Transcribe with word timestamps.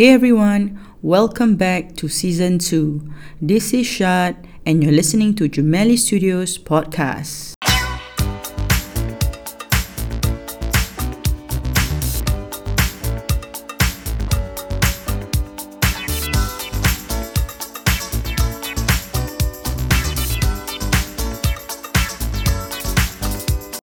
Hey 0.00 0.14
everyone, 0.14 0.80
welcome 1.02 1.56
back 1.56 1.94
to 1.96 2.08
season 2.08 2.58
2. 2.58 3.04
This 3.42 3.74
is 3.74 3.86
Shad, 3.86 4.48
and 4.64 4.82
you're 4.82 4.96
listening 4.96 5.34
to 5.34 5.46
Gemelli 5.46 5.98
Studios 5.98 6.56
podcast. 6.56 7.52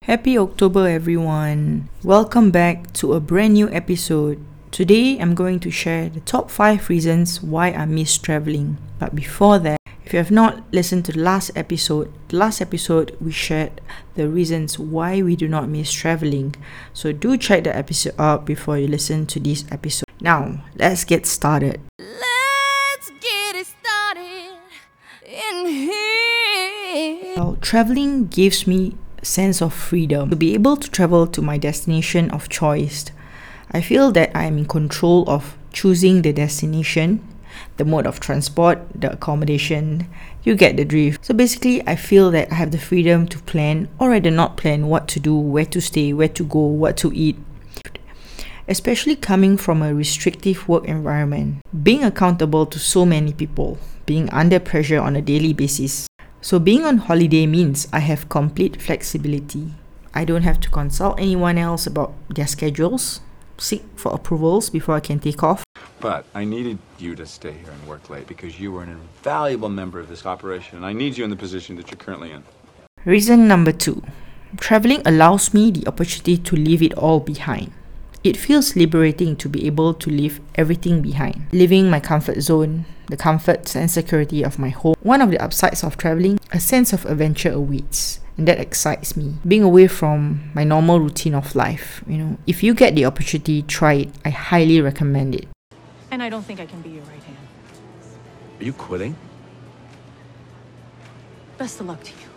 Happy 0.00 0.38
October, 0.38 0.88
everyone! 0.88 1.90
Welcome 2.02 2.50
back 2.50 2.94
to 2.94 3.12
a 3.12 3.20
brand 3.20 3.52
new 3.52 3.68
episode. 3.68 4.42
Today, 4.70 5.18
I'm 5.18 5.34
going 5.34 5.60
to 5.60 5.70
share 5.70 6.08
the 6.08 6.20
top 6.20 6.50
5 6.50 6.88
reasons 6.88 7.42
why 7.42 7.72
I 7.72 7.84
miss 7.86 8.18
traveling. 8.18 8.76
But 8.98 9.14
before 9.14 9.58
that, 9.60 9.78
if 10.04 10.12
you 10.12 10.18
have 10.18 10.30
not 10.30 10.62
listened 10.72 11.06
to 11.06 11.12
the 11.12 11.20
last 11.20 11.50
episode, 11.56 12.12
the 12.28 12.36
last 12.36 12.60
episode 12.60 13.16
we 13.20 13.32
shared 13.32 13.80
the 14.14 14.28
reasons 14.28 14.78
why 14.78 15.22
we 15.22 15.36
do 15.36 15.48
not 15.48 15.68
miss 15.68 15.90
traveling. 15.90 16.54
So 16.92 17.12
do 17.12 17.36
check 17.36 17.64
the 17.64 17.76
episode 17.76 18.14
out 18.18 18.44
before 18.44 18.78
you 18.78 18.86
listen 18.86 19.26
to 19.26 19.40
this 19.40 19.64
episode. 19.70 20.08
Now, 20.20 20.62
let's 20.76 21.04
get 21.04 21.26
started. 21.26 21.80
Let's 21.98 23.10
get 23.20 23.56
it 23.56 23.66
started 23.66 24.58
in 25.26 25.66
here. 25.66 27.34
Well, 27.36 27.56
traveling 27.60 28.28
gives 28.28 28.66
me 28.66 28.96
a 29.20 29.24
sense 29.24 29.60
of 29.60 29.74
freedom 29.74 30.30
to 30.30 30.36
be 30.36 30.54
able 30.54 30.76
to 30.76 30.90
travel 30.90 31.26
to 31.26 31.42
my 31.42 31.58
destination 31.58 32.30
of 32.30 32.48
choice. 32.48 33.06
I 33.70 33.80
feel 33.80 34.10
that 34.12 34.30
I 34.34 34.44
am 34.44 34.58
in 34.58 34.66
control 34.66 35.28
of 35.28 35.56
choosing 35.72 36.22
the 36.22 36.32
destination, 36.32 37.26
the 37.76 37.84
mode 37.84 38.06
of 38.06 38.20
transport, 38.20 38.80
the 38.94 39.12
accommodation. 39.12 40.08
You 40.44 40.54
get 40.54 40.76
the 40.76 40.84
drift. 40.84 41.24
So 41.24 41.34
basically, 41.34 41.86
I 41.86 41.96
feel 41.96 42.30
that 42.30 42.50
I 42.50 42.54
have 42.54 42.70
the 42.70 42.78
freedom 42.78 43.26
to 43.28 43.38
plan 43.40 43.88
or 43.98 44.10
rather 44.10 44.30
not 44.30 44.56
plan 44.56 44.86
what 44.86 45.08
to 45.08 45.20
do, 45.20 45.36
where 45.36 45.66
to 45.66 45.80
stay, 45.80 46.12
where 46.12 46.28
to 46.28 46.44
go, 46.44 46.60
what 46.60 46.96
to 46.98 47.12
eat. 47.12 47.36
Especially 48.66 49.16
coming 49.16 49.56
from 49.56 49.82
a 49.82 49.94
restrictive 49.94 50.68
work 50.68 50.84
environment, 50.84 51.62
being 51.82 52.04
accountable 52.04 52.66
to 52.66 52.78
so 52.78 53.04
many 53.04 53.32
people, 53.32 53.78
being 54.06 54.28
under 54.30 54.60
pressure 54.60 55.00
on 55.00 55.16
a 55.16 55.22
daily 55.22 55.52
basis, 55.52 56.08
so, 56.40 56.60
being 56.60 56.84
on 56.84 56.98
holiday 56.98 57.46
means 57.46 57.88
I 57.92 57.98
have 57.98 58.28
complete 58.28 58.80
flexibility. 58.80 59.74
I 60.14 60.24
don't 60.24 60.42
have 60.42 60.60
to 60.60 60.70
consult 60.70 61.18
anyone 61.18 61.58
else 61.58 61.84
about 61.86 62.14
their 62.32 62.46
schedules, 62.46 63.20
seek 63.58 63.84
for 63.96 64.12
approvals 64.12 64.70
before 64.70 64.94
I 64.94 65.00
can 65.00 65.18
take 65.18 65.42
off. 65.42 65.64
But 66.00 66.24
I 66.34 66.44
needed 66.44 66.78
you 66.98 67.14
to 67.16 67.26
stay 67.26 67.52
here 67.52 67.70
and 67.70 67.88
work 67.88 68.08
late 68.08 68.26
because 68.26 68.58
you 68.58 68.72
were 68.72 68.82
an 68.82 68.90
invaluable 68.90 69.68
member 69.68 70.00
of 70.00 70.08
this 70.08 70.24
operation, 70.24 70.76
and 70.76 70.86
I 70.86 70.92
need 70.92 71.18
you 71.18 71.24
in 71.24 71.30
the 71.30 71.36
position 71.36 71.76
that 71.76 71.90
you're 71.90 71.98
currently 71.98 72.30
in. 72.30 72.44
Reason 73.04 73.46
number 73.46 73.72
two 73.72 74.02
traveling 74.56 75.02
allows 75.04 75.52
me 75.52 75.70
the 75.70 75.86
opportunity 75.86 76.36
to 76.38 76.56
leave 76.56 76.82
it 76.82 76.94
all 76.94 77.20
behind. 77.20 77.72
It 78.24 78.36
feels 78.36 78.74
liberating 78.74 79.36
to 79.36 79.48
be 79.48 79.66
able 79.66 79.94
to 79.94 80.10
leave 80.10 80.40
everything 80.56 81.02
behind, 81.02 81.46
leaving 81.52 81.88
my 81.88 82.00
comfort 82.00 82.40
zone, 82.40 82.84
the 83.06 83.16
comforts 83.16 83.76
and 83.76 83.90
security 83.90 84.42
of 84.42 84.58
my 84.58 84.70
home. 84.70 84.96
One 85.02 85.22
of 85.22 85.30
the 85.30 85.38
upsides 85.38 85.84
of 85.84 85.96
traveling, 85.96 86.40
a 86.52 86.60
sense 86.60 86.92
of 86.92 87.06
adventure 87.06 87.52
awaits. 87.52 88.20
And 88.38 88.48
that 88.48 88.60
excites 88.60 89.16
me. 89.16 89.34
Being 89.46 89.64
away 89.64 89.88
from 89.88 90.50
my 90.54 90.64
normal 90.64 91.00
routine 91.00 91.34
of 91.34 91.54
life. 91.54 92.02
You 92.06 92.18
know, 92.18 92.38
if 92.46 92.62
you 92.62 92.72
get 92.72 92.94
the 92.94 93.04
opportunity, 93.04 93.62
try 93.62 93.94
it. 93.94 94.08
I 94.24 94.30
highly 94.30 94.80
recommend 94.80 95.34
it. 95.34 95.48
And 96.10 96.22
I 96.22 96.30
don't 96.30 96.44
think 96.44 96.60
I 96.60 96.66
can 96.66 96.80
be 96.80 96.90
your 96.90 97.02
right 97.02 97.22
hand. 97.22 97.36
Are 98.60 98.64
you 98.64 98.72
quitting? 98.72 99.16
Best 101.58 101.80
of 101.80 101.86
luck 101.86 102.02
to 102.04 102.12
you. 102.12 102.28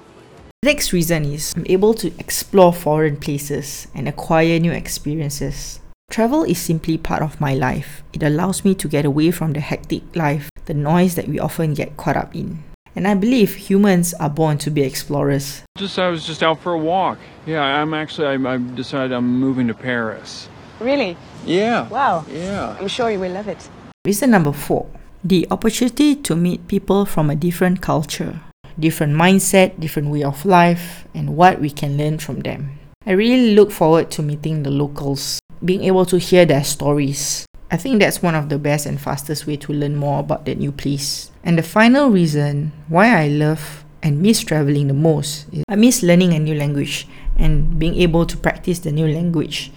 The 0.63 0.69
next 0.69 0.91
reason 0.91 1.25
is 1.25 1.53
I'm 1.55 1.65
able 1.67 1.93
to 1.95 2.11
explore 2.19 2.73
foreign 2.73 3.17
places 3.17 3.87
and 3.95 4.07
acquire 4.07 4.59
new 4.59 4.71
experiences. 4.71 5.79
Travel 6.09 6.43
is 6.43 6.59
simply 6.59 6.97
part 6.97 7.21
of 7.21 7.39
my 7.39 7.53
life. 7.53 8.03
It 8.13 8.21
allows 8.21 8.65
me 8.65 8.75
to 8.75 8.87
get 8.87 9.05
away 9.05 9.31
from 9.31 9.53
the 9.53 9.59
hectic 9.59 10.15
life, 10.15 10.49
the 10.65 10.73
noise 10.73 11.15
that 11.15 11.27
we 11.27 11.39
often 11.39 11.73
get 11.73 11.97
caught 11.97 12.17
up 12.17 12.35
in. 12.35 12.63
And 12.95 13.07
I 13.07 13.13
believe 13.15 13.55
humans 13.55 14.13
are 14.15 14.29
born 14.29 14.57
to 14.59 14.69
be 14.71 14.81
explorers. 14.81 15.63
Just 15.77 15.97
I 15.97 16.09
was 16.09 16.25
just 16.25 16.43
out 16.43 16.59
for 16.59 16.73
a 16.73 16.77
walk. 16.77 17.17
Yeah, 17.45 17.63
I'm 17.63 17.93
actually 17.93 18.27
I, 18.27 18.53
I 18.53 18.57
decided 18.75 19.13
I'm 19.13 19.39
moving 19.39 19.67
to 19.67 19.73
Paris. 19.73 20.49
Really? 20.79 21.15
Yeah. 21.45 21.87
Wow. 21.87 22.25
Yeah. 22.29 22.75
I'm 22.79 22.87
sure 22.87 23.09
you 23.09 23.19
will 23.19 23.31
love 23.31 23.47
it. 23.47 23.69
Reason 24.05 24.29
number 24.29 24.51
four 24.51 24.87
the 25.23 25.47
opportunity 25.51 26.15
to 26.15 26.35
meet 26.35 26.67
people 26.67 27.05
from 27.05 27.29
a 27.29 27.35
different 27.35 27.79
culture, 27.79 28.41
different 28.79 29.13
mindset, 29.13 29.79
different 29.79 30.09
way 30.09 30.23
of 30.23 30.45
life, 30.45 31.05
and 31.13 31.37
what 31.37 31.61
we 31.61 31.69
can 31.69 31.95
learn 31.97 32.17
from 32.17 32.39
them. 32.39 32.79
I 33.05 33.11
really 33.11 33.53
look 33.53 33.71
forward 33.71 34.09
to 34.11 34.23
meeting 34.23 34.63
the 34.63 34.71
locals, 34.71 35.39
being 35.63 35.83
able 35.83 36.05
to 36.05 36.17
hear 36.17 36.45
their 36.45 36.63
stories. 36.63 37.45
I 37.73 37.77
think 37.77 38.01
that's 38.01 38.21
one 38.21 38.35
of 38.35 38.49
the 38.49 38.59
best 38.59 38.85
and 38.85 38.99
fastest 38.99 39.47
way 39.47 39.55
to 39.55 39.71
learn 39.71 39.95
more 39.95 40.19
about 40.19 40.45
that 40.45 40.57
new 40.57 40.73
place. 40.73 41.31
And 41.41 41.57
the 41.57 41.63
final 41.63 42.09
reason 42.09 42.73
why 42.89 43.07
I 43.23 43.29
love 43.29 43.85
and 44.03 44.21
miss 44.21 44.41
traveling 44.41 44.89
the 44.89 44.93
most 44.93 45.47
is 45.53 45.63
I 45.69 45.77
miss 45.77 46.03
learning 46.03 46.33
a 46.33 46.39
new 46.39 46.53
language 46.53 47.07
and 47.37 47.79
being 47.79 47.95
able 47.95 48.25
to 48.25 48.35
practice 48.35 48.79
the 48.79 48.91
new 48.91 49.07
language 49.07 49.71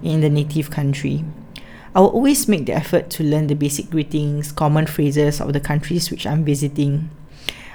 in 0.00 0.20
the 0.20 0.30
native 0.30 0.70
country. 0.70 1.24
I 1.92 1.98
will 1.98 2.10
always 2.10 2.46
make 2.46 2.66
the 2.66 2.74
effort 2.74 3.10
to 3.10 3.24
learn 3.24 3.48
the 3.48 3.54
basic 3.54 3.90
greetings, 3.90 4.52
common 4.52 4.86
phrases 4.86 5.40
of 5.40 5.52
the 5.52 5.60
countries 5.60 6.08
which 6.08 6.28
I'm 6.28 6.44
visiting. 6.44 7.10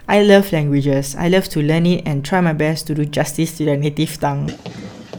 I 0.07 0.23
love 0.23 0.53
languages. 0.53 1.15
I 1.17 1.27
love 1.27 1.49
to 1.49 1.61
learn 1.61 1.85
it 1.85 2.07
and 2.07 2.23
try 2.23 2.39
my 2.39 2.53
best 2.53 2.87
to 2.87 2.95
do 2.95 3.03
justice 3.03 3.57
to 3.57 3.65
their 3.65 3.75
native 3.75 4.17
tongue. 4.21 4.51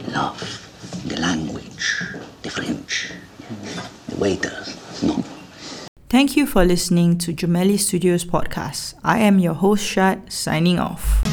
love 0.09 1.03
the 1.05 1.19
language, 1.21 2.01
the 2.41 2.49
French, 2.49 3.11
waiters. 4.27 4.75
No. 5.01 5.23
Thank 6.09 6.37
you 6.37 6.45
for 6.45 6.65
listening 6.65 7.17
to 7.19 7.33
Gemelli 7.33 7.77
Studios 7.77 8.25
podcast. 8.25 8.95
I 9.03 9.19
am 9.19 9.39
your 9.39 9.53
host 9.53 9.83
Shad 9.83 10.31
signing 10.31 10.79
off. 10.79 11.23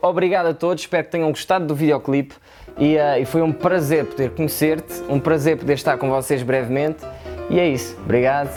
Obrigado 0.00 0.46
a 0.46 0.54
todos, 0.54 0.82
espero 0.82 1.04
que 1.04 1.10
tenham 1.10 1.30
gostado 1.30 1.66
do 1.66 1.74
videoclipe 1.74 2.36
e, 2.78 2.96
eh, 2.96 3.20
e 3.20 3.24
foi 3.24 3.42
um 3.42 3.52
prazer 3.52 4.04
poder 4.04 4.30
conhecer-te, 4.30 5.02
um 5.08 5.18
prazer 5.18 5.58
poder 5.58 5.74
estar 5.74 5.98
com 5.98 6.08
vocês 6.08 6.44
brevemente. 6.44 7.04
E 7.50 7.58
é 7.58 7.68
isso, 7.68 7.96
obrigado 8.04 8.55